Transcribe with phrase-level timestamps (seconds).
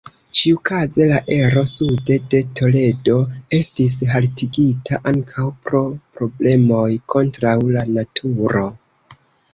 [0.37, 3.17] Ĉiukaze la ero sude de Toledo
[3.59, 5.85] estis haltigita ankaŭ pro
[6.17, 8.69] problemoj kontraŭ la naturo.